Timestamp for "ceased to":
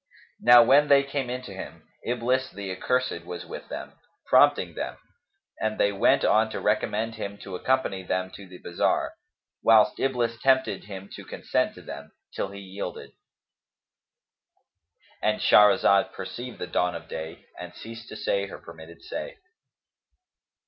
17.75-18.15